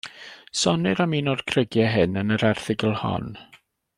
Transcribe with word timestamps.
Sonnir 0.61 1.01
am 1.05 1.13
un 1.17 1.29
o'r 1.33 1.43
crugiau 1.51 1.91
hyn 1.97 2.19
yn 2.23 2.37
yr 2.37 2.47
erthygl 2.53 2.97
hon. 3.03 3.31